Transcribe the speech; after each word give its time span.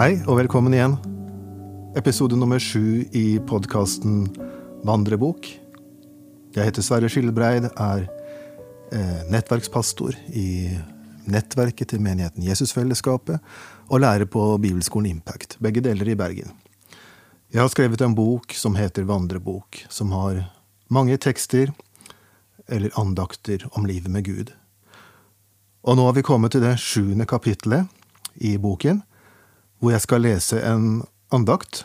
Hei 0.00 0.14
og 0.24 0.38
velkommen 0.38 0.72
igjen. 0.72 0.94
Episode 1.92 2.32
nummer 2.40 2.56
sju 2.56 3.02
i 3.12 3.34
podkasten 3.44 4.22
Vandrebok. 4.88 5.44
Jeg 6.54 6.70
heter 6.70 6.86
Sverre 6.86 7.10
Skillebreid, 7.12 7.66
er 7.68 8.06
eh, 8.96 9.18
nettverkspastor 9.28 10.16
i 10.32 10.70
nettverket 11.28 11.92
til 11.92 12.00
menigheten 12.00 12.46
Jesusfellesskapet 12.46 13.44
og 13.90 14.00
lærer 14.00 14.24
på 14.24 14.46
Bibelskolen 14.64 15.10
Impact, 15.10 15.58
begge 15.60 15.84
deler 15.84 16.08
i 16.08 16.16
Bergen. 16.16 16.56
Jeg 17.52 17.60
har 17.60 17.68
skrevet 17.68 18.00
en 18.00 18.16
bok 18.16 18.56
som 18.56 18.80
heter 18.80 19.04
Vandrebok, 19.04 19.82
som 19.92 20.16
har 20.16 20.46
mange 20.88 21.20
tekster 21.20 21.74
eller 22.72 22.96
andakter 22.96 23.68
om 23.76 23.84
livet 23.84 24.08
med 24.08 24.24
Gud. 24.24 24.56
Og 25.84 26.00
nå 26.00 26.08
har 26.08 26.16
vi 26.16 26.24
kommet 26.24 26.56
til 26.56 26.64
det 26.64 26.78
sjuende 26.80 27.28
kapitlet 27.28 27.84
i 28.40 28.56
boken, 28.56 29.04
hvor 29.80 29.94
jeg 29.94 30.04
skal 30.04 30.24
lese 30.24 30.60
en 30.60 31.02
andakt 31.32 31.84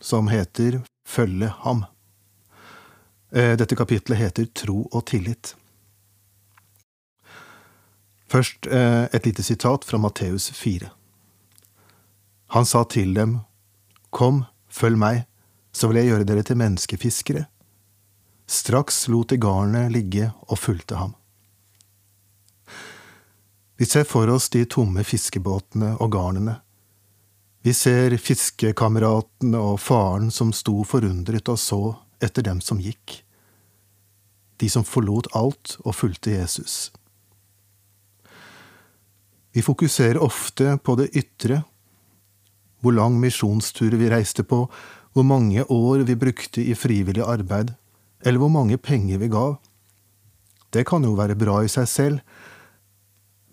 som 0.00 0.30
heter 0.32 0.82
Følge 1.08 1.48
ham. 1.64 1.86
Eh, 3.32 3.54
dette 3.56 3.76
kapitlet 3.76 4.18
heter 4.20 4.44
Tro 4.52 4.82
og 4.92 5.06
tillit. 5.08 5.54
Først 8.28 8.68
eh, 8.68 9.08
et 9.08 9.24
lite 9.24 9.42
sitat 9.42 9.84
fra 9.88 9.98
Matteus 9.98 10.50
4. 10.52 10.90
Han 12.52 12.68
sa 12.68 12.84
til 12.84 13.14
dem, 13.16 13.38
Kom, 14.12 14.44
følg 14.68 15.00
meg, 15.00 15.24
så 15.72 15.88
vil 15.88 16.02
jeg 16.02 16.12
gjøre 16.12 16.28
dere 16.28 16.44
til 16.44 16.60
menneskefiskere. 16.60 17.46
Straks 18.48 19.06
lot 19.08 19.32
de 19.32 19.40
garnet 19.40 19.92
ligge 19.92 20.30
og 20.48 20.60
fulgte 20.60 21.00
ham. 21.00 21.16
Vi 23.80 23.88
ser 23.88 24.04
for 24.08 24.28
oss 24.32 24.48
de 24.52 24.64
tomme 24.64 25.04
fiskebåtene 25.04 25.94
og 26.00 26.12
garnene. 26.12 26.58
Vi 27.68 27.74
ser 27.76 28.14
fiskekameratene 28.16 29.58
og 29.60 29.74
faren 29.84 30.30
som 30.32 30.54
sto 30.56 30.78
forundret 30.88 31.50
og 31.52 31.58
så 31.60 31.80
etter 32.24 32.46
dem 32.46 32.62
som 32.64 32.78
gikk. 32.80 33.18
De 34.56 34.70
som 34.72 34.86
forlot 34.88 35.26
alt 35.36 35.74
og 35.82 35.92
fulgte 35.98 36.32
Jesus. 36.32 36.76
Vi 39.52 39.60
fokuserer 39.66 40.16
ofte 40.24 40.78
på 40.80 40.94
det 40.96 41.10
ytre, 41.12 41.58
hvor 42.80 42.96
lang 42.96 43.18
misjonstur 43.20 43.98
vi 44.00 44.08
reiste 44.14 44.46
på, 44.48 44.62
hvor 45.12 45.26
mange 45.28 45.66
år 45.68 46.06
vi 46.08 46.16
brukte 46.16 46.64
i 46.64 46.72
frivillig 46.78 47.26
arbeid, 47.26 47.74
eller 48.24 48.40
hvor 48.40 48.54
mange 48.54 48.78
penger 48.80 49.20
vi 49.20 49.28
gav. 49.34 49.58
Det 50.72 50.86
kan 50.88 51.04
jo 51.04 51.12
være 51.20 51.36
bra 51.36 51.60
i 51.66 51.68
seg 51.68 51.90
selv, 51.98 52.24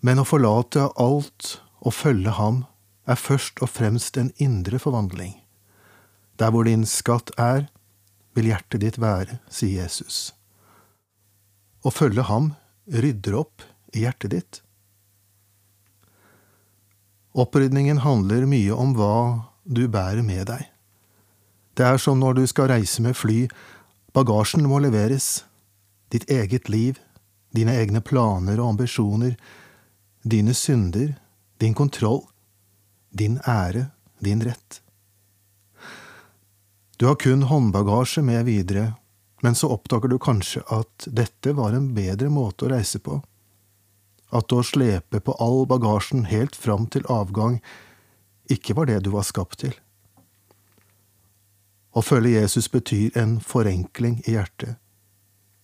men 0.00 0.24
å 0.24 0.24
forlate 0.24 0.88
alt 1.04 1.58
og 1.84 1.92
følge 1.98 2.32
ham 2.40 2.64
er 3.06 3.18
først 3.18 3.62
og 3.62 3.70
fremst 3.70 4.18
en 4.18 4.32
indre 4.42 4.78
forvandling. 4.82 5.36
Der 6.38 6.50
hvor 6.50 6.66
din 6.66 6.84
skatt 6.86 7.30
er, 7.38 7.68
vil 8.36 8.50
hjertet 8.50 8.82
ditt 8.82 9.00
være, 9.00 9.38
sier 9.48 9.86
Jesus. 9.86 10.34
Å 11.86 11.92
følge 11.94 12.26
ham 12.28 12.52
rydder 12.92 13.38
opp 13.38 13.64
i 13.94 14.04
hjertet 14.04 14.34
ditt. 14.34 14.60
Opprydningen 17.36 18.02
handler 18.04 18.48
mye 18.48 18.74
om 18.74 18.94
hva 18.96 19.16
du 19.64 19.86
bærer 19.92 20.24
med 20.24 20.48
deg. 20.50 20.68
Det 21.76 21.84
er 21.84 21.98
som 22.00 22.20
når 22.20 22.38
du 22.38 22.46
skal 22.48 22.70
reise 22.72 23.02
med 23.04 23.16
fly, 23.16 23.44
bagasjen 24.16 24.64
må 24.68 24.80
leveres, 24.80 25.44
ditt 26.08 26.24
eget 26.32 26.70
liv, 26.72 26.96
dine 27.52 27.74
egne 27.76 28.00
planer 28.00 28.60
og 28.60 28.74
ambisjoner, 28.74 29.36
dine 30.24 30.54
synder, 30.56 31.12
din 31.60 31.76
kontroll, 31.76 32.24
din 33.16 33.38
ære, 33.48 33.88
din 34.20 34.42
rett. 34.44 34.80
Du 36.96 37.06
har 37.06 37.18
kun 37.20 37.42
håndbagasje 37.48 38.22
med 38.24 38.44
videre, 38.48 38.94
men 39.44 39.54
så 39.54 39.68
oppdager 39.72 40.08
du 40.08 40.18
kanskje 40.18 40.62
at 40.72 41.08
dette 41.12 41.52
var 41.56 41.76
en 41.76 41.90
bedre 41.96 42.28
måte 42.32 42.66
å 42.66 42.72
reise 42.72 43.00
på 43.00 43.20
at 44.34 44.52
å 44.52 44.62
slepe 44.66 45.20
på 45.22 45.34
all 45.42 45.66
bagasjen 45.70 46.26
helt 46.30 46.56
fram 46.56 46.86
til 46.90 47.06
avgang 47.12 47.60
ikke 48.50 48.74
var 48.78 48.90
det 48.90 49.02
du 49.04 49.10
var 49.14 49.26
skapt 49.26 49.60
til. 49.62 49.74
Å 51.96 52.02
følge 52.04 52.42
Jesus 52.42 52.68
betyr 52.72 53.16
en 53.18 53.38
forenkling 53.40 54.20
i 54.26 54.36
hjertet. 54.36 54.76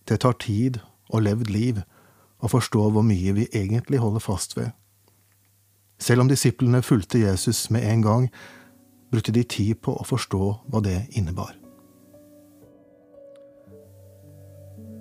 Det 0.08 0.22
tar 0.24 0.38
tid 0.42 0.80
og 1.12 1.26
levd 1.26 1.50
liv 1.52 1.82
å 2.42 2.50
forstå 2.50 2.88
hvor 2.94 3.04
mye 3.06 3.34
vi 3.36 3.50
egentlig 3.52 4.00
holder 4.02 4.24
fast 4.24 4.56
ved. 4.56 4.72
Selv 6.02 6.24
om 6.24 6.30
disiplene 6.30 6.82
fulgte 6.82 7.20
Jesus 7.22 7.68
med 7.70 7.86
en 7.86 8.02
gang, 8.02 8.28
brukte 9.12 9.32
de 9.34 9.44
tid 9.46 9.78
på 9.84 9.94
å 9.94 10.06
forstå 10.06 10.46
hva 10.72 10.80
det 10.82 11.04
innebar. 11.14 11.54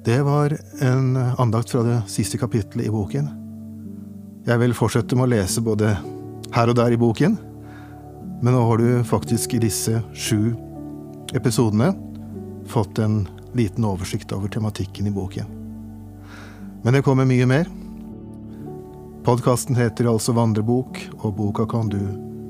Det 0.05 0.19
var 0.25 0.53
en 0.81 1.15
andakt 1.17 1.73
fra 1.73 1.81
det 1.85 1.97
siste 2.09 2.37
kapittelet 2.41 2.87
i 2.89 2.93
boken. 2.93 3.29
Jeg 4.45 4.61
vil 4.61 4.77
fortsette 4.77 5.17
med 5.17 5.27
å 5.27 5.33
lese 5.33 5.61
både 5.61 5.95
her 6.53 6.69
og 6.69 6.77
der 6.77 6.93
i 6.93 7.01
boken, 7.01 7.37
men 8.41 8.55
nå 8.57 8.61
har 8.65 8.81
du 8.81 9.03
faktisk 9.05 9.53
i 9.53 9.61
disse 9.61 10.01
sju 10.17 10.53
episodene 11.37 11.91
fått 12.69 13.01
en 13.01 13.23
liten 13.57 13.85
oversikt 13.85 14.33
over 14.33 14.49
tematikken 14.49 15.09
i 15.09 15.13
boken. 15.13 15.49
Men 16.81 16.97
det 16.97 17.05
kommer 17.05 17.29
mye 17.29 17.45
mer. 17.49 17.69
Podkasten 19.23 19.75
heter 19.75 20.07
altså 20.09 20.33
Vandrebok, 20.33 20.97
og 21.21 21.35
boka 21.37 21.65
kan 21.69 21.89
du 21.89 21.99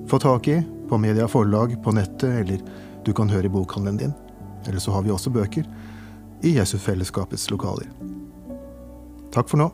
få 0.08 0.20
tak 0.20 0.48
i 0.48 0.62
på 0.90 0.98
Media 0.98 1.28
Forlag 1.28 1.76
på 1.84 1.92
nettet, 1.92 2.30
eller 2.42 2.62
du 3.04 3.12
kan 3.14 3.30
høre 3.30 3.50
i 3.50 3.52
bokhandelen 3.52 3.98
din. 4.00 4.14
Eller 4.68 4.80
så 4.80 4.92
har 4.96 5.04
vi 5.04 5.12
også 5.12 5.34
bøker 5.36 5.68
i 6.42 6.56
Jesusfellesskapets 6.56 7.50
lokaler. 7.52 7.92
Takk 9.36 9.52
for 9.52 9.60
nå. 9.60 9.68